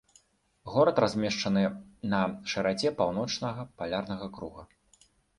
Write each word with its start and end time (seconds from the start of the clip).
Горад 0.75 0.99
размешчаны 1.03 1.61
на 2.13 2.21
шыраце 2.53 2.91
паўночнага 3.01 3.65
палярнага 3.83 4.31
круга. 4.39 4.63